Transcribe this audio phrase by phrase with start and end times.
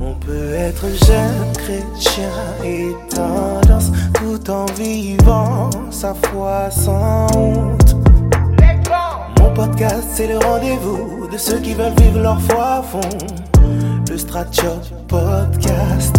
[0.00, 2.30] On peut être jeune chrétien
[2.62, 7.96] et tendance tout en vivant sa foi sans honte.
[9.38, 13.00] Mon podcast, c'est le rendez-vous de ceux qui veulent vivre leur foi à fond.
[14.10, 16.16] Le Stratchot Podcast.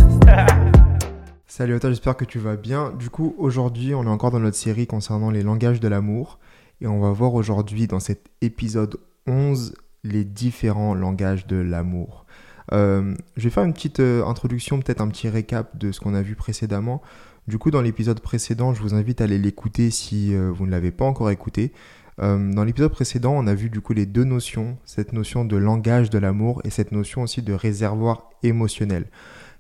[1.46, 2.92] Salut à toi, j'espère que tu vas bien.
[2.98, 6.40] Du coup, aujourd'hui, on est encore dans notre série concernant les langages de l'amour.
[6.82, 8.98] Et on va voir aujourd'hui, dans cet épisode
[9.28, 12.26] 11, les différents langages de l'amour.
[12.74, 16.14] Euh, je vais faire une petite euh, introduction, peut-être un petit récap de ce qu'on
[16.14, 17.02] a vu précédemment.
[17.48, 20.72] Du coup, dans l'épisode précédent, je vous invite à aller l'écouter si euh, vous ne
[20.72, 21.72] l'avez pas encore écouté.
[22.20, 26.12] dans l'épisode précédent, on a vu du coup les deux notions, cette notion de langage
[26.12, 29.06] de l'amour et cette notion aussi de réservoir émotionnel.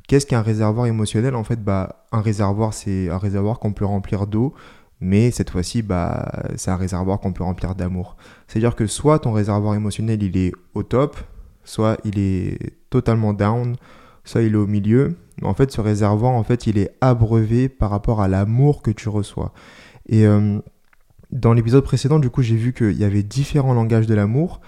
[0.07, 1.33] Qu'est-ce qu'un réservoir émotionnel?
[1.35, 4.53] En fait, bah, un réservoir, c'est un réservoir qu'on peut remplir d'eau,
[5.01, 8.15] mais cette fois-ci, bah, c'est un réservoir qu'on peut remplir d'amour.
[8.47, 11.17] C'est-à-dire que soit ton réservoir émotionnel, il est au top,
[11.63, 13.75] soit il est totalement down,
[14.23, 15.15] soit il est au milieu.
[15.41, 19.09] En fait, ce réservoir, en fait, il est abreuvé par rapport à l'amour que tu
[19.09, 19.53] reçois.
[20.07, 20.59] Et euh,
[21.31, 24.61] dans l'épisode précédent, du coup, j'ai vu qu'il y avait différents langages de l'amour.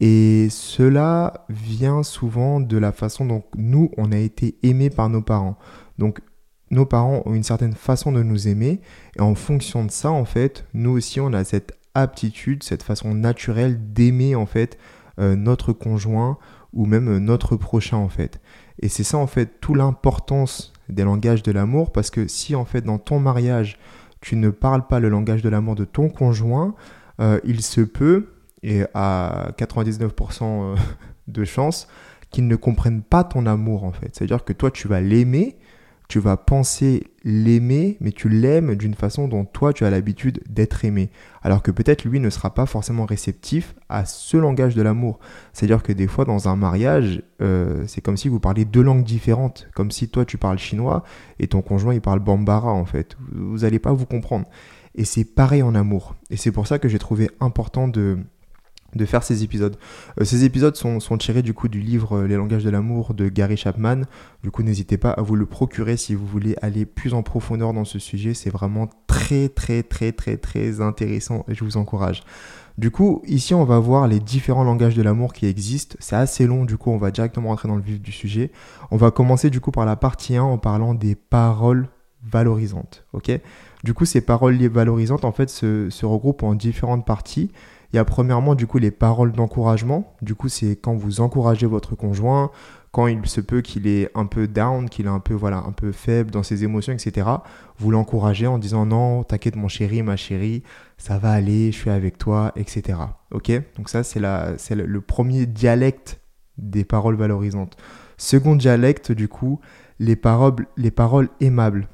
[0.00, 5.22] Et cela vient souvent de la façon dont nous, on a été aimés par nos
[5.22, 5.58] parents.
[5.98, 6.20] Donc,
[6.70, 8.80] nos parents ont une certaine façon de nous aimer.
[9.16, 13.14] Et en fonction de ça, en fait, nous aussi, on a cette aptitude, cette façon
[13.14, 14.78] naturelle d'aimer, en fait,
[15.18, 16.38] euh, notre conjoint
[16.72, 18.40] ou même notre prochain, en fait.
[18.80, 21.92] Et c'est ça, en fait, toute l'importance des langages de l'amour.
[21.92, 23.78] Parce que si, en fait, dans ton mariage,
[24.20, 26.74] tu ne parles pas le langage de l'amour de ton conjoint,
[27.20, 30.76] euh, il se peut, et à 99% euh,
[31.28, 31.88] de chance,
[32.30, 34.10] qu'ils ne comprennent pas ton amour, en fait.
[34.14, 35.56] C'est-à-dire que toi, tu vas l'aimer,
[36.08, 40.84] tu vas penser l'aimer, mais tu l'aimes d'une façon dont toi tu as l'habitude d'être
[40.84, 41.10] aimé.
[41.42, 45.18] Alors que peut-être lui ne sera pas forcément réceptif à ce langage de l'amour.
[45.52, 49.04] C'est-à-dire que des fois dans un mariage, euh, c'est comme si vous parliez deux langues
[49.04, 49.68] différentes.
[49.74, 51.02] Comme si toi tu parles chinois
[51.40, 53.16] et ton conjoint il parle bambara en fait.
[53.32, 54.46] Vous n'allez pas vous comprendre.
[54.94, 56.14] Et c'est pareil en amour.
[56.30, 58.18] Et c'est pour ça que j'ai trouvé important de,
[58.96, 59.76] de faire ces épisodes.
[60.20, 63.28] Euh, ces épisodes sont, tirés du coup du livre euh, Les langages de l'amour de
[63.28, 64.02] Gary Chapman.
[64.42, 67.72] Du coup, n'hésitez pas à vous le procurer si vous voulez aller plus en profondeur
[67.72, 68.34] dans ce sujet.
[68.34, 72.22] C'est vraiment très très très très très intéressant et je vous encourage.
[72.78, 75.96] Du coup, ici, on va voir les différents langages de l'amour qui existent.
[75.98, 78.50] C'est assez long, du coup, on va directement rentrer dans le vif du sujet.
[78.90, 81.88] On va commencer du coup par la partie 1 en parlant des paroles
[82.22, 83.06] valorisantes.
[83.14, 83.30] Ok?
[83.82, 87.50] Du coup, ces paroles valorisantes, en fait, se regroupent en différentes parties.
[87.92, 90.14] Il y a premièrement du coup les paroles d'encouragement.
[90.22, 92.50] Du coup, c'est quand vous encouragez votre conjoint,
[92.90, 95.72] quand il se peut qu'il est un peu down, qu'il est un peu voilà, un
[95.72, 97.28] peu faible dans ses émotions, etc.
[97.78, 100.62] Vous l'encouragez en disant non, t'inquiète mon chéri, ma chérie,
[100.96, 102.98] ça va aller, je suis avec toi, etc.
[103.32, 103.52] Ok?
[103.76, 106.20] Donc ça c'est la, c'est le premier dialecte
[106.58, 107.76] des paroles valorisantes.
[108.16, 109.60] Second dialecte du coup,
[109.98, 111.88] les paroles, les paroles aimables.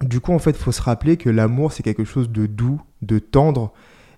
[0.00, 3.18] Du coup, en fait, faut se rappeler que l'amour, c'est quelque chose de doux, de
[3.18, 3.72] tendre,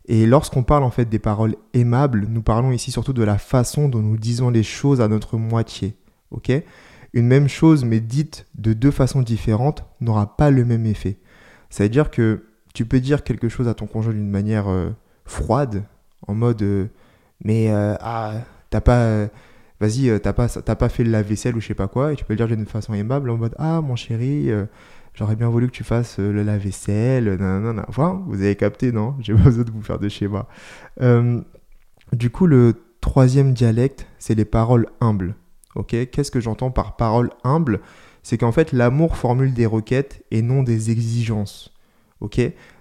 [0.09, 3.89] et lorsqu'on parle en fait des paroles aimables, nous parlons ici surtout de la façon
[3.89, 5.97] dont nous disons les choses à notre moitié.
[6.31, 6.53] Ok?
[7.12, 11.19] Une même chose mais dite de deux façons différentes n'aura pas le même effet.
[11.71, 14.91] C'est-à-dire que tu peux dire quelque chose à ton conjoint d'une manière euh,
[15.25, 15.83] froide,
[16.27, 16.87] en mode euh,
[17.43, 18.34] mais euh, ah
[18.71, 19.28] t'as pas
[19.81, 22.33] vas-y t'as pas pas fait le lave-vaisselle ou je sais pas quoi et tu peux
[22.33, 24.50] le dire d'une façon aimable en mode ah mon chéri
[25.16, 27.38] J'aurais bien voulu que tu fasses euh, le lave-vaisselle.
[27.88, 29.16] Enfin, vous avez capté, non?
[29.21, 30.47] J'ai pas besoin de vous faire de schéma.
[31.00, 31.41] Euh,
[32.12, 35.34] du coup, le troisième dialecte, c'est les paroles humbles.
[35.75, 35.97] Ok?
[36.10, 37.81] Qu'est-ce que j'entends par paroles humbles
[38.22, 41.72] C'est qu'en fait, l'amour formule des requêtes et non des exigences.
[42.21, 42.41] Ok?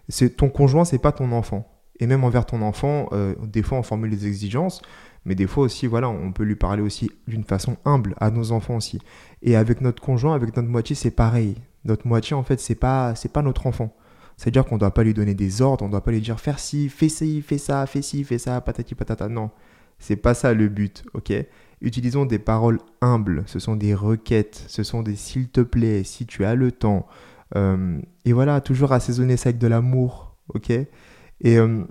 [0.09, 1.71] C'est ton conjoint, c'est pas ton enfant.
[2.01, 4.81] Et même envers ton enfant, euh, des fois on formule des exigences,
[5.23, 8.51] mais des fois aussi, voilà, on peut lui parler aussi d'une façon humble à nos
[8.51, 8.99] enfants aussi.
[9.41, 13.15] Et avec notre conjoint, avec notre moitié, c'est pareil notre moitié, en fait, c'est pas,
[13.15, 13.95] c'est pas notre enfant.
[14.37, 16.39] C'est-à-dire qu'on ne doit pas lui donner des ordres, on ne doit pas lui dire
[16.39, 19.29] faire ci, fais ci, fais ça, fais ci, fais ça, patati patata.
[19.29, 19.49] Non,
[19.99, 21.33] c'est pas ça le but, ok?
[21.81, 26.25] Utilisons des paroles humbles, ce sont des requêtes, ce sont des s'il te plaît, si
[26.25, 27.05] tu as le temps.
[27.55, 30.71] Euh, et voilà, toujours assaisonner ça avec de l'amour, ok?
[30.71, 31.83] Et euh,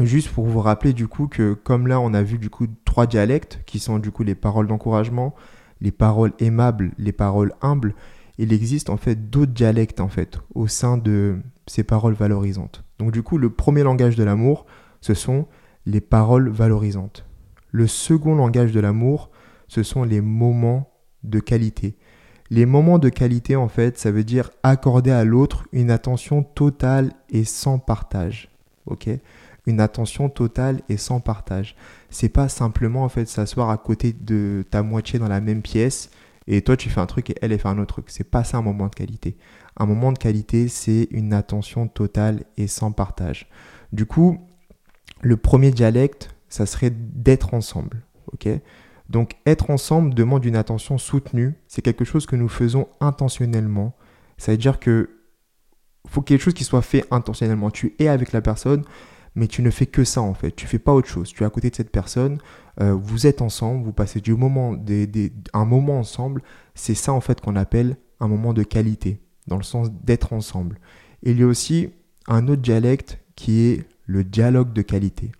[0.00, 3.06] juste pour vous rappeler du coup que comme là on a vu du coup trois
[3.06, 5.34] dialectes qui sont du coup les paroles d'encouragement,
[5.80, 7.94] les paroles aimables, les paroles humbles,
[8.42, 12.82] il existe en fait d'autres dialectes en fait au sein de ces paroles valorisantes.
[12.98, 14.66] Donc du coup, le premier langage de l'amour,
[15.00, 15.46] ce sont
[15.86, 17.24] les paroles valorisantes.
[17.70, 19.30] Le second langage de l'amour,
[19.68, 20.92] ce sont les moments
[21.22, 21.96] de qualité.
[22.50, 27.12] Les moments de qualité, en fait, ça veut dire accorder à l'autre une attention totale
[27.30, 28.50] et sans partage.
[28.86, 29.08] Ok?
[29.66, 31.76] Une attention totale et sans partage.
[32.10, 36.10] C'est pas simplement en fait s'asseoir à côté de ta moitié dans la même pièce
[36.46, 38.06] et toi tu fais un truc et elle fait un autre truc.
[38.08, 39.36] C'est pas ça un moment de qualité.
[39.76, 43.48] Un moment de qualité, c'est une attention totale et sans partage.
[43.92, 44.38] Du coup,
[45.22, 48.02] le premier dialecte, ça serait d'être ensemble.
[48.32, 48.48] ok?
[49.08, 51.54] Donc être ensemble demande une attention soutenue.
[51.68, 53.94] C'est quelque chose que nous faisons intentionnellement.
[54.38, 55.10] Ça veut dire que
[56.08, 57.70] faut quelque chose qui soit fait intentionnellement.
[57.70, 58.84] Tu es avec la personne,
[59.34, 60.52] mais tu ne fais que ça en fait.
[60.52, 61.32] Tu fais pas autre chose.
[61.32, 62.38] Tu es à côté de cette personne,
[62.80, 64.76] euh, vous êtes ensemble, vous passez du moment,
[65.52, 66.42] un moment ensemble.
[66.74, 70.78] C'est ça en fait qu'on appelle un moment de qualité, dans le sens d'être ensemble.
[71.22, 71.90] il y a aussi
[72.28, 75.32] un autre dialecte qui est le dialogue de qualité.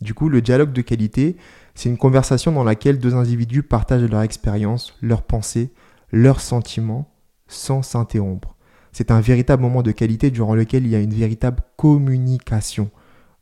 [0.00, 1.36] Du coup, le dialogue de qualité,
[1.74, 5.70] c'est une conversation dans laquelle deux individus partagent leur expérience, leurs pensées,
[6.10, 7.12] leurs sentiments,
[7.48, 8.56] sans s'interrompre.
[8.92, 12.90] C'est un véritable moment de qualité durant lequel il y a une véritable communication.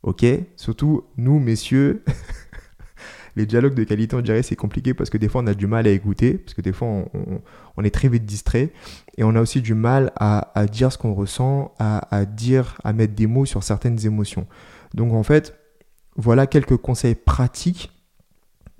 [0.03, 0.25] Ok
[0.55, 2.03] Surtout, nous, messieurs,
[3.35, 5.67] les dialogues de qualité, on dirait, c'est compliqué parce que des fois, on a du
[5.67, 6.87] mal à écouter, parce que des fois,
[7.77, 8.71] on, est très vite distrait.
[9.17, 13.13] Et on a aussi du mal à, dire ce qu'on ressent, à, dire, à mettre
[13.13, 14.47] des mots sur certaines émotions.
[14.93, 15.55] Donc, en fait,
[16.15, 17.91] voilà quelques conseils pratiques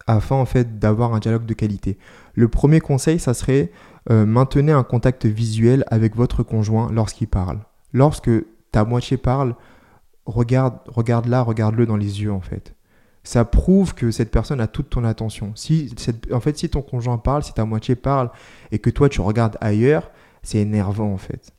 [0.08, 1.98] afin, en fait, d'avoir un dialogue de qualité.
[2.34, 3.72] Le premier conseil, ça serait
[4.10, 7.60] euh, maintenez un contact visuel avec votre conjoint lorsqu'il parle.
[7.94, 8.32] Lorsque
[8.72, 9.56] ta moitié parle,
[10.30, 12.76] regarde, regarde-la, regarde-le dans les yeux en fait.
[13.24, 15.52] Ça prouve que cette personne a toute ton attention.
[15.56, 15.94] Si
[16.32, 18.32] en fait, si ton conjoint parle, si ta moitié parle
[18.72, 20.12] et que toi tu regardes ailleurs,
[20.42, 21.54] c'est énervant en fait.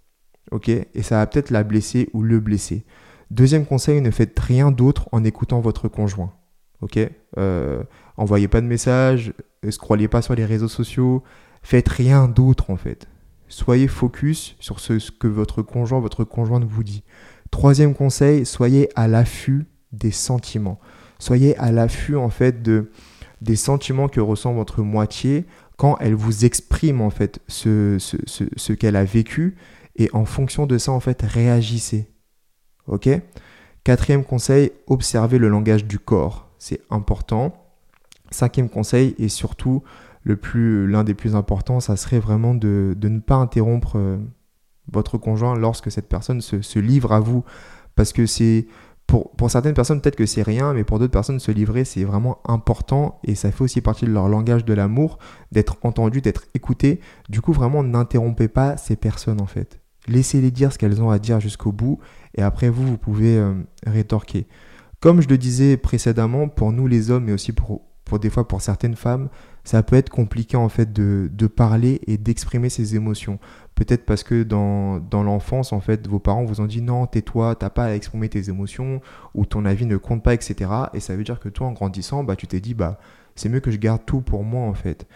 [0.50, 0.68] Ok?
[0.68, 2.84] Et ça va peut-être la blesser ou le blesser.
[3.30, 6.32] Deuxième conseil, ne faites rien d'autre en écoutant votre conjoint.
[6.80, 6.98] Ok?
[7.38, 7.82] Euh,
[8.16, 9.32] Envoyez pas de messages,
[9.62, 11.22] ne scrollez pas sur les réseaux sociaux,
[11.62, 13.08] Faites rien d'autre en fait.
[13.48, 17.02] Soyez focus sur ce, que votre conjoint, votre conjointe vous dit.
[17.50, 20.78] Troisième conseil, soyez à l'affût des sentiments.
[21.18, 22.90] Soyez à l'affût en fait de,
[23.40, 28.16] des sentiments que ressent votre moitié quand elle vous exprime en fait ce, ce,
[28.56, 29.56] ce, qu'elle a vécu
[29.96, 32.10] et en fonction de ça en fait réagissez.
[32.86, 33.08] Ok?
[33.84, 36.50] Quatrième conseil, observez le langage du corps.
[36.58, 37.54] C'est important.
[38.30, 39.82] Cinquième conseil et surtout
[40.22, 44.18] le plus, l'un des plus importants, ça serait vraiment de, ne pas interrompre euh,
[44.92, 47.44] votre conjoint lorsque cette personne se, livre à vous.
[47.96, 48.66] Parce que c'est,
[49.06, 52.04] pour, pour certaines personnes, peut-être que c'est rien, mais pour d'autres personnes, se livrer, c'est
[52.04, 55.18] vraiment important et ça fait aussi partie de leur langage de l'amour,
[55.52, 57.00] d'être entendu, d'être écouté.
[57.28, 59.80] Du coup, vraiment, n'interrompez pas ces personnes en fait.
[60.08, 61.98] Laissez-les dire ce qu'elles ont à dire jusqu'au bout
[62.36, 63.54] et après vous, vous pouvez euh,
[63.86, 64.46] rétorquer.
[65.00, 68.46] Comme je le disais précédemment, pour nous les hommes, mais aussi pour, pour des fois
[68.46, 69.28] pour certaines femmes,
[69.64, 73.38] ça peut être compliqué en fait de, parler et d'exprimer ses émotions.
[73.80, 77.70] Peut-être parce que dans, l'enfance, en fait, vos parents vous ont dit non, tais-toi, t'as
[77.70, 79.00] pas à exprimer tes émotions,
[79.34, 80.70] ou ton avis ne compte pas, etc.
[80.92, 82.98] Et ça veut dire que toi, en grandissant, bah, tu t'es dit, bah,
[83.36, 85.06] c'est mieux que je garde tout pour moi, en fait.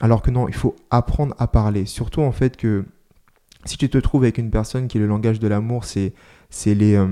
[0.00, 1.84] Alors que non, il faut apprendre à parler.
[1.84, 2.86] Surtout, en fait, que
[3.64, 6.12] si tu te trouves avec une personne qui, le langage de l'amour, c'est
[6.54, 7.06] c'est les, euh,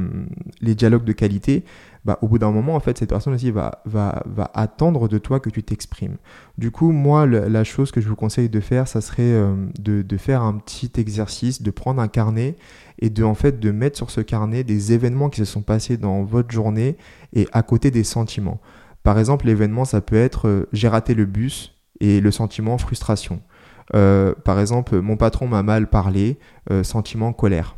[0.60, 1.64] les dialogues de qualité,
[2.04, 5.18] bah, au bout d'un moment, en fait, cette personne aussi va, va, va attendre de
[5.18, 6.16] toi que tu t'exprimes.
[6.58, 10.02] Du coup, moi, la chose que je vous conseille de faire, ça serait euh, de,
[10.02, 12.56] de, faire un petit exercice, de prendre un carnet
[13.00, 15.96] et de, en fait, de mettre sur ce carnet des événements qui se sont passés
[15.96, 16.96] dans votre journée
[17.32, 18.60] et à côté des sentiments.
[19.02, 23.40] Par exemple, l'événement, ça peut être euh, j'ai raté le bus et le sentiment frustration.
[23.90, 26.38] Par exemple, mon patron m'a mal parlé,
[26.82, 27.76] sentiment colère.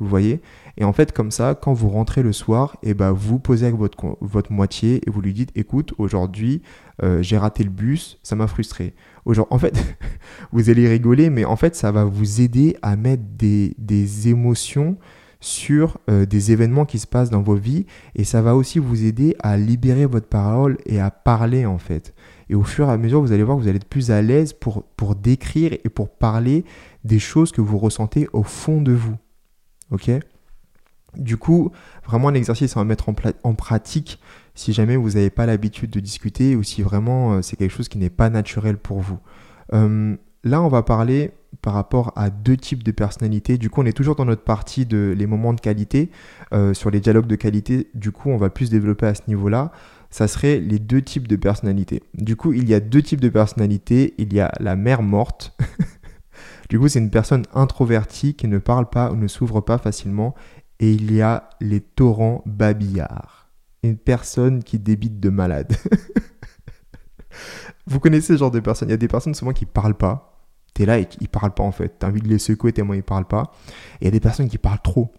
[0.00, 0.40] Vous voyez?
[0.78, 3.66] Et en fait, comme ça, quand vous rentrez le soir, et eh ben, vous posez
[3.66, 6.62] avec votre, votre moitié et vous lui dites écoute, aujourd'hui,
[7.02, 8.94] euh, j'ai raté le bus, ça m'a frustré.
[9.50, 9.78] En fait,
[10.52, 14.96] vous allez rigoler, mais en fait, ça va vous aider à mettre des, des émotions
[15.40, 19.04] sur euh, des événements qui se passent dans vos vies et ça va aussi vous
[19.04, 22.14] aider à libérer votre parole et à parler en fait.
[22.50, 24.20] Et au fur et à mesure, vous allez voir que vous allez être plus à
[24.22, 26.64] l'aise pour, pour décrire et pour parler
[27.04, 29.14] des choses que vous ressentez au fond de vous.
[29.92, 30.10] Ok?
[31.16, 31.70] Du coup,
[32.04, 34.20] vraiment un exercice à mettre en, pratique
[34.56, 37.88] si jamais vous n'avez pas l'habitude de discuter ou si vraiment euh, c'est quelque chose
[37.88, 39.18] qui n'est pas naturel pour vous.
[39.72, 41.30] Euh, là, on va parler
[41.62, 43.58] par rapport à deux types de personnalités.
[43.58, 46.10] Du coup, on est toujours dans notre partie de les moments de qualité,
[46.52, 47.90] euh, sur les dialogues de qualité.
[47.94, 49.70] Du coup, on va plus développer à ce niveau-là.
[50.10, 52.02] Ça serait les deux types de personnalités.
[52.14, 54.14] Du coup, il y a deux types de personnalités.
[54.18, 55.56] Il y a la mère morte.
[56.70, 60.36] Du coup, c'est une personne introvertie qui ne parle pas ou ne s'ouvre pas facilement.
[60.78, 63.50] Et il y a les torrents babillards.
[63.82, 65.76] Une personne qui débite de malade.
[67.88, 70.46] Vous connaissez ce genre de personnes Il y a des personnes souvent qui parlent pas.
[70.74, 71.98] Tu es là et ils parlent pas en fait.
[71.98, 73.50] Tu as envie de les secouer tellement ils parlent pas.
[74.00, 75.12] Et il y a des personnes qui parlent trop.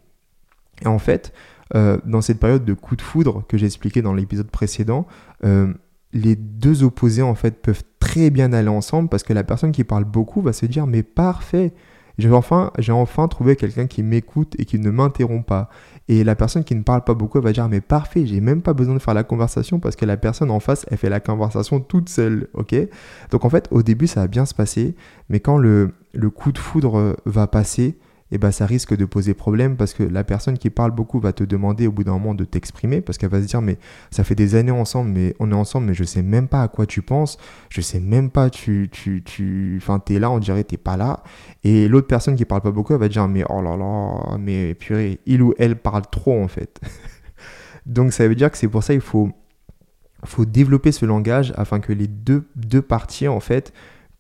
[0.82, 1.34] Et en fait,
[1.76, 5.08] euh, dans cette période de coup de foudre que j'ai expliqué dans l'épisode précédent,
[5.46, 5.74] euh,
[6.12, 9.86] les deux opposés en fait peuvent très bien aller ensemble parce que la personne qui
[9.86, 11.74] parle beaucoup va se dire mais parfait,
[12.18, 15.70] j'ai enfin, j'ai enfin trouvé quelqu'un qui m'écoute et qui ne m'interrompt pas.
[16.10, 18.74] Et la personne qui ne parle pas beaucoup va dire mais parfait, j'ai même pas
[18.74, 21.80] besoin de faire la conversation parce que la personne en face, elle fait la conversation
[21.80, 22.76] toute seule, ok?
[23.30, 24.94] Donc en fait, au début, ça va bien se passer,
[25.30, 27.98] mais quand le, le coup de foudre va passer,
[28.32, 31.34] eh ben, ça risque de poser problème parce que la personne qui parle beaucoup va
[31.34, 33.78] te demander au bout d'un moment de t'exprimer parce qu'elle va se dire mais
[34.10, 36.68] ça fait des années ensemble mais on est ensemble mais je sais même pas à
[36.70, 37.38] quoi tu penses
[37.70, 41.24] je sais même pas tu tu tu enfin t'es là on dirait t'es pas là.
[41.64, 44.76] Et l'autre personne qui parle pas beaucoup elle va dire mais oh là là mais
[44.76, 46.80] purée il ou elle parle trop en fait.
[47.86, 49.30] Donc ça veut dire que c'est pour ça il faut
[50.24, 53.74] faut développer ce langage afin que les deux deux parties en fait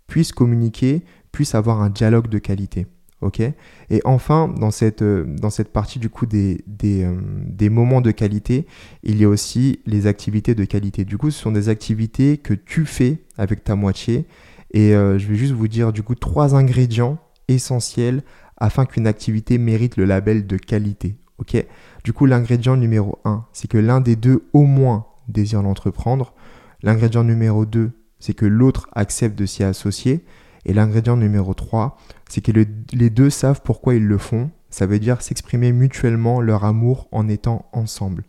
[0.08, 2.88] puissent communiquer puissent avoir un dialogue de qualité
[3.22, 7.70] ok Et enfin, dans cette, euh, dans cette partie du coup des, des, euh, des,
[7.70, 8.66] moments de qualité,
[9.04, 11.06] il y a aussi les activités de qualité.
[11.06, 14.26] Du coup, ce sont des activités que tu fais avec ta moitié.
[14.74, 18.24] Et euh, je vais juste vous dire du coup trois ingrédients essentiels
[18.58, 21.16] afin qu'une activité mérite le label de qualité.
[21.40, 21.66] ok
[22.04, 26.34] du coup, l'ingrédient numéro 1, c'est que l'un des deux au moins désire l'entreprendre.
[26.82, 30.26] L'ingrédient numéro 2, c'est que l'autre accepte de s'y associer.
[30.66, 31.98] Et l'ingrédient numéro 3,
[32.30, 34.52] c'est que les deux savent pourquoi ils le font.
[34.70, 38.24] Ça veut dire s'exprimer mutuellement leur amour en étant ensemble.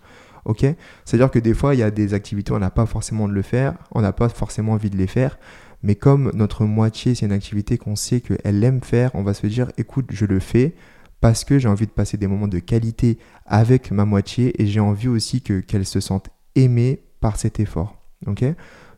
[0.44, 0.66] Ok?
[1.04, 3.42] C'est-à-dire que des fois, il y a des activités, on n'a pas forcément de le
[3.42, 5.38] faire, on n'a pas forcément envie de les faire.
[5.82, 9.46] Mais comme notre moitié, c'est une activité qu'on sait qu'elle aime faire, on va se
[9.46, 10.74] dire, écoute, je le fais
[11.20, 14.80] parce que j'ai envie de passer des moments de qualité avec ma moitié et j'ai
[14.80, 17.96] envie aussi que, qu'elle se sente aimée par cet effort.
[18.26, 18.44] Ok?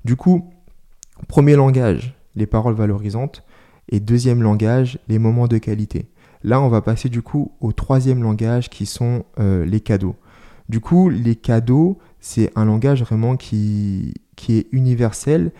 [0.04, 0.50] Du coup,
[1.28, 3.44] premier langage, les paroles valorisantes.
[3.90, 6.08] Et deuxième langage, les moments de qualité.
[6.42, 10.14] Là, on va passer du coup au troisième langage qui sont euh, les cadeaux.
[10.68, 15.52] Du coup, les cadeaux, c'est un langage vraiment qui, qui est universel.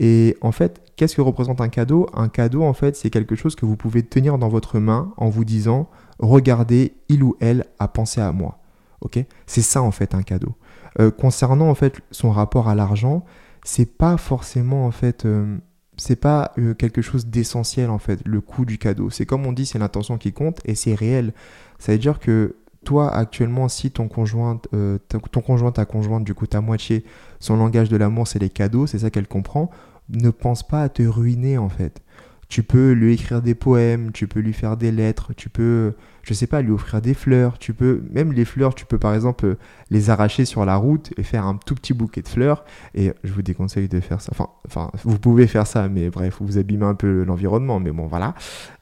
[0.00, 2.08] Et en fait, qu'est-ce que représente un cadeau?
[2.12, 5.28] Un cadeau, en fait, c'est quelque chose que vous pouvez tenir dans votre main en
[5.28, 8.58] vous disant Regardez, il ou elle a pensé à moi.
[9.00, 9.24] Ok?
[9.46, 10.54] C'est ça, en fait, un cadeau.
[11.00, 13.24] Euh, concernant, en fait, son rapport à l'argent,
[13.64, 15.24] c'est pas forcément, en fait.
[15.24, 15.58] Euh,
[15.96, 19.10] c'est pas euh, quelque chose d'essentiel en fait, le coût du cadeau.
[19.10, 21.32] C'est comme on dit, c'est l'intention qui compte et c'est réel.
[21.78, 26.34] Ça veut dire que toi actuellement, si ton conjoint, euh, ton conjoint, ta conjointe, du
[26.34, 27.04] coup ta moitié,
[27.40, 29.70] son langage de l'amour c'est les cadeaux, c'est ça qu'elle comprend,
[30.08, 32.02] ne pense pas à te ruiner en fait.
[32.48, 36.34] Tu peux lui écrire des poèmes, tu peux lui faire des lettres, tu peux, je
[36.34, 37.58] sais pas, lui offrir des fleurs.
[37.58, 39.56] Tu peux, même les fleurs, tu peux par exemple
[39.90, 42.64] les arracher sur la route et faire un tout petit bouquet de fleurs.
[42.94, 44.32] Et je vous déconseille de faire ça.
[44.66, 47.80] Enfin, vous pouvez faire ça, mais bref, vous abîmez un peu l'environnement.
[47.80, 48.34] Mais bon, voilà.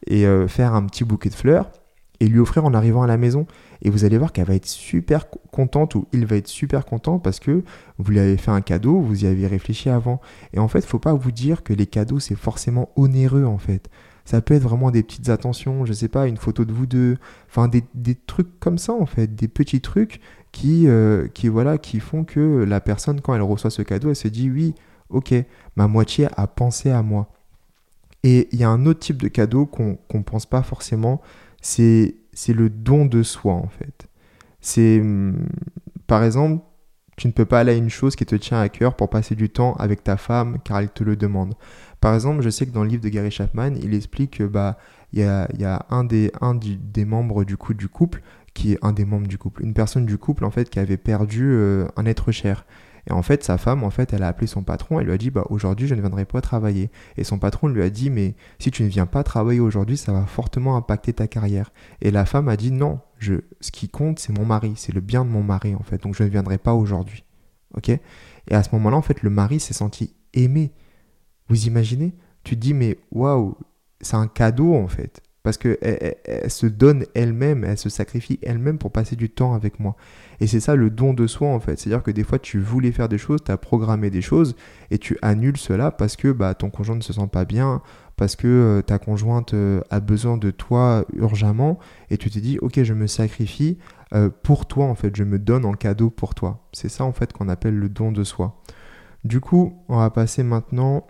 [0.06, 1.70] Et euh, faire un petit bouquet de fleurs
[2.20, 3.46] et lui offrir en arrivant à la maison.
[3.82, 7.18] Et vous allez voir qu'elle va être super contente ou il va être super content
[7.18, 7.64] parce que
[7.98, 10.20] vous lui avez fait un cadeau, vous y avez réfléchi avant.
[10.52, 13.88] Et en fait, faut pas vous dire que les cadeaux c'est forcément onéreux en fait.
[14.24, 17.16] Ça peut être vraiment des petites attentions, je sais pas, une photo de vous deux,
[17.48, 17.82] enfin des,
[18.14, 20.20] trucs comme ça en fait, des petits trucs
[20.52, 24.16] qui, euh, qui voilà, qui font que la personne quand elle reçoit ce cadeau, elle
[24.16, 24.74] se dit oui,
[25.08, 25.34] ok,
[25.76, 27.30] ma moitié a pensé à moi.
[28.22, 31.20] Et il y a un autre type de cadeau qu'on ne pense pas forcément,
[31.62, 32.14] c'est
[32.48, 34.08] le don de soi en fait.
[34.60, 35.46] C'est hum,
[36.06, 36.62] par exemple,
[37.20, 39.34] tu ne peux pas aller à une chose qui te tient à cœur pour passer
[39.34, 41.52] du temps avec ta femme car elle te le demande.
[42.00, 44.78] Par exemple, je sais que dans le livre de Gary Chapman, il explique que bah
[45.12, 46.30] il y a, un des
[47.04, 48.22] membres du, coup, du couple
[48.54, 50.96] qui est un des membres du couple, une personne du couple en fait qui avait
[50.96, 52.64] perdu euh, un être cher.
[53.08, 55.18] Et en fait, sa femme, en fait, elle a appelé son patron, elle lui a
[55.18, 56.90] dit, bah, aujourd'hui, je ne viendrai pas travailler.
[57.16, 60.12] Et son patron lui a dit, mais si tu ne viens pas travailler aujourd'hui, ça
[60.12, 61.72] va fortement impacter ta carrière.
[62.00, 65.00] Et la femme a dit, non, je, ce qui compte, c'est mon mari, c'est le
[65.00, 67.24] bien de mon mari, en fait, donc je ne viendrai pas aujourd'hui.
[67.74, 67.88] Ok?
[67.88, 68.00] Et
[68.50, 70.72] à ce moment-là, en fait, le mari s'est senti aimé.
[71.48, 72.14] Vous imaginez?
[72.44, 73.56] Tu te dis, mais waouh,
[74.00, 75.22] c'est un cadeau, en fait.
[75.42, 79.80] Parce qu'elle elle, se donne elle-même, elle se sacrifie elle-même pour passer du temps avec
[79.80, 79.96] moi.
[80.40, 81.78] Et c'est ça le don de soi en fait.
[81.78, 84.54] C'est-à-dire que des fois tu voulais faire des choses, tu as programmé des choses
[84.90, 87.80] et tu annules cela parce que bah, ton conjoint ne se sent pas bien,
[88.16, 91.78] parce que euh, ta conjointe euh, a besoin de toi urgemment
[92.10, 93.78] et tu te dis ok je me sacrifie
[94.12, 96.68] euh, pour toi en fait, je me donne en cadeau pour toi.
[96.72, 98.60] C'est ça en fait qu'on appelle le don de soi.
[99.24, 101.06] Du coup, on va passer maintenant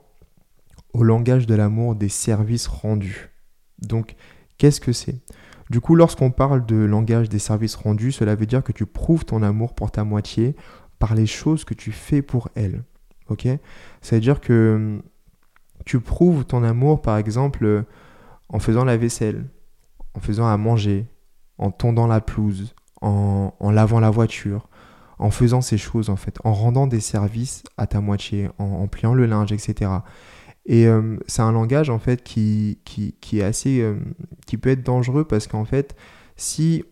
[0.93, 3.31] au langage de l'amour des services rendus.
[3.83, 4.17] Donc,
[4.59, 5.21] qu'est-ce que c'est?
[5.71, 9.25] Du coup, lorsqu'on parle de langage des services rendus, cela veut dire que tu prouves
[9.25, 10.57] ton amour pour ta moitié
[10.99, 12.83] par les choses que tu fais pour elle.
[13.29, 13.47] Ok?
[14.03, 15.03] Ça veut dire que hum,
[15.85, 17.85] tu prouves ton amour, par exemple,
[18.49, 19.47] en faisant la vaisselle,
[20.15, 21.07] en faisant à manger,
[21.59, 24.69] en tondant la pelouse, en, lavant la voiture,
[25.19, 29.15] en faisant ces choses en fait, en rendant des services à ta moitié, en, pliant
[29.15, 29.91] le linge, etc.
[30.71, 33.97] Et euh, c'est un langage en fait qui, qui, est assez, euh,
[34.47, 35.97] qui peut être dangereux parce qu'en fait,
[36.37, 36.85] si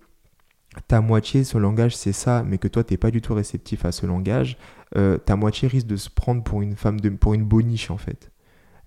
[0.88, 3.85] ta moitié, ce langage, c'est ça, mais que toi, tu n'es pas du tout réceptif
[3.85, 4.58] à ce langage,
[4.97, 7.99] euh, ta moitié risque de se prendre pour une femme, de, pour une boniche, en
[7.99, 8.32] fait.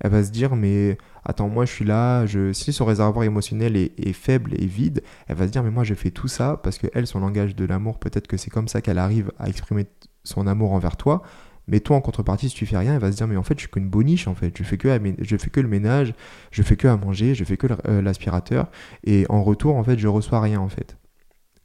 [0.01, 4.13] Elle va se dire, mais attends, moi, je suis là, si son réservoir émotionnel est,
[4.13, 6.88] faible et vide, elle va se dire, mais moi, je fais tout ça parce que
[6.93, 9.86] elle, son langage de l'amour, peut-être que c'est comme ça qu'elle arrive à exprimer
[10.25, 11.21] son amour envers toi.
[11.67, 13.55] Mais toi, en contrepartie, si tu fais rien, elle va se dire, mais en fait,
[13.55, 14.57] je suis qu'une boniche, en fait.
[14.57, 16.13] Je fais que, je fais que le ménage,
[16.51, 18.69] je fais que à manger, je fais que euh, l'aspirateur.
[19.03, 20.97] Et en retour, en fait, je reçois rien, en fait.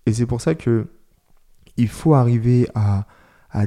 [0.06, 0.86] Et c'est pour ça que
[1.76, 3.06] il faut arriver à,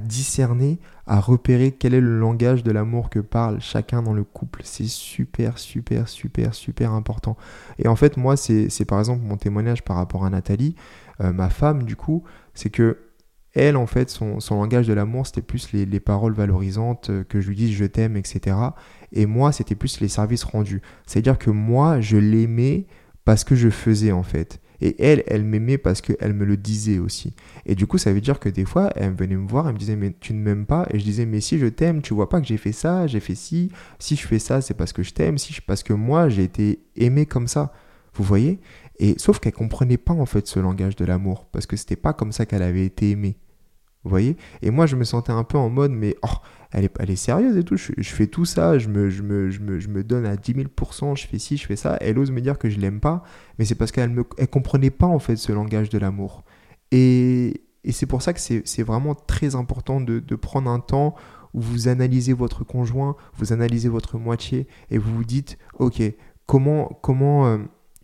[0.02, 4.62] discerner, à repérer quel est le langage de l'amour que parle chacun dans le couple.
[4.64, 7.38] C'est super, super, super, super important.
[7.80, 10.76] Et en fait, moi, c'est par exemple mon témoignage par rapport à Nathalie,
[11.22, 12.98] euh, ma femme, du coup, c'est que
[13.54, 17.42] elle, en fait, son, langage de l'amour, c'était plus les, les, paroles valorisantes, euh, que
[17.42, 18.56] je lui dise je t'aime, etc.
[19.12, 20.82] Et moi, c'était plus les services rendus.
[21.08, 22.86] C'est-à-dire que moi, je l'aimais
[23.26, 24.60] parce que je faisais, en fait.
[24.82, 27.34] Et elle, elle m'aimait parce qu'elle me le disait aussi.
[27.66, 29.80] Et du coup, ça veut dire que des fois, elle venait me voir, elle me
[29.80, 30.88] disait, mais tu ne m'aimes pas?
[30.92, 33.20] Et je disais, mais si je t'aime, tu vois pas que j'ai fait ça, j'ai
[33.20, 33.72] fait ci.
[34.00, 36.80] Si je fais ça, c'est parce que je t'aime, si parce que moi, j'ai été
[36.96, 37.74] aimé comme ça.
[38.14, 38.60] Vous voyez?
[39.00, 42.14] Et sauf qu'elle comprenait pas en fait ce langage de l'amour, parce que c'était pas
[42.14, 43.38] comme ça qu'elle avait été aimée.
[44.04, 44.38] Vous voyez?
[44.62, 46.38] Et moi, je me sentais un peu en mode, mais oh,
[46.72, 47.76] elle est, elle est sérieuse et tout.
[47.76, 50.54] Je, fais tout ça, je me, je, me, je, me, je me donne à 10
[50.54, 51.98] 000%, je fais ci, je fais ça.
[52.00, 53.24] Elle ose me dire que je l'aime pas,
[53.58, 56.46] mais c'est parce qu'elle ne elle comprenait pas en fait ce langage de l'amour.
[56.92, 61.16] Et, et c'est pour ça que c'est vraiment très important de, de, prendre un temps
[61.54, 66.02] où vous analysez votre conjoint, vous analysez votre moitié et vous vous dites, ok,
[66.46, 67.58] comment, comment, euh,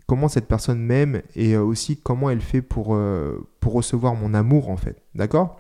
[0.08, 4.70] comment cette personne m'aime et aussi comment elle fait pour, euh, pour recevoir mon amour
[4.70, 5.02] en fait.
[5.16, 5.60] D'accord?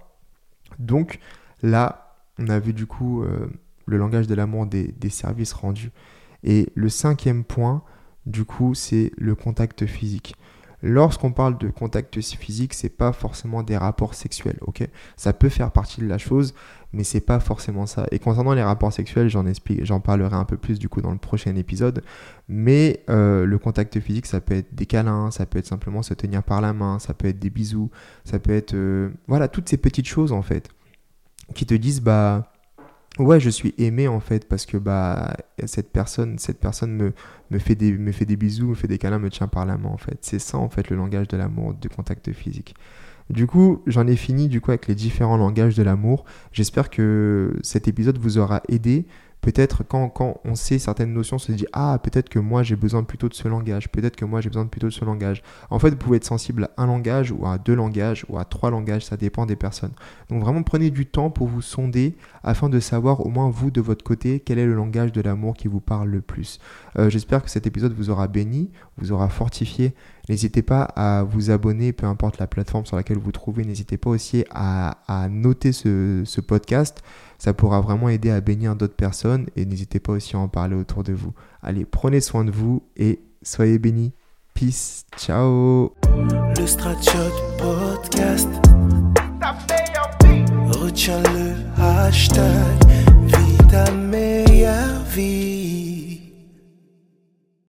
[0.80, 1.20] Donc
[1.62, 3.48] là, on a vu du coup euh,
[3.86, 5.92] le langage de l'amour des, services rendus.
[6.44, 7.84] Et le cinquième point,
[8.26, 10.36] du coup, c'est le contact physique.
[10.84, 14.60] Lorsqu'on parle de contact physique, c'est pas forcément des rapports sexuels,
[15.16, 16.54] Ça peut faire partie de la chose,
[16.96, 18.08] mais c'est pas forcément ça.
[18.12, 21.56] Et concernant les rapports sexuels, j'en parlerai un peu plus du coup dans le prochain
[21.56, 22.04] épisode.
[22.48, 26.14] Mais euh, le contact physique, ça peut être des câlins, ça peut être simplement se
[26.14, 27.92] tenir par la main, ça peut être des bisous,
[28.24, 30.70] ça peut être euh, voilà toutes ces petites choses en fait
[31.54, 32.52] qui te disent bah
[33.20, 37.14] ouais je suis aimé en fait parce que bah cette personne cette personne me,
[37.52, 39.78] me fait des me fait des bisous me fait des câlins me tient par la
[39.78, 42.76] main en fait c'est ça en fait le langage de l'amour du contact physique
[43.30, 47.58] du coup j'en ai fini du coup avec les différents langages de l'amour j'espère que
[47.62, 49.06] cet épisode vous aura aidé
[49.46, 53.04] Peut-être quand, on sait certaines notions, on se dit Ah, peut-être que moi j'ai besoin
[53.04, 55.44] plutôt de ce langage, peut-être que moi j'ai besoin plutôt de ce langage.
[55.70, 58.46] En fait, vous pouvez être sensible à un langage ou à deux langages ou à
[58.46, 59.92] trois langages, ça dépend des personnes.
[60.30, 63.82] Donc vraiment prenez du temps pour vous sonder afin de savoir au moins vous de
[63.82, 66.60] votre côté quel est le langage de l'amour qui vous parle le plus.
[66.98, 69.94] Euh, j'espère que cet épisode vous aura béni, vous aura fortifié.
[70.30, 73.64] N'hésitez pas à vous abonner, peu importe la plateforme sur laquelle vous trouvez.
[73.64, 77.04] N'hésitez pas aussi à, noter ce, podcast
[77.38, 80.76] ça pourra vraiment aider à bénir d'autres personnes et n'hésitez pas aussi à en parler
[80.76, 81.34] autour de vous.
[81.62, 84.14] Allez, prenez soin de vous et soyez bénis.
[84.54, 85.94] Peace, ciao.
[86.06, 86.66] Le
[91.34, 92.86] le hashtag.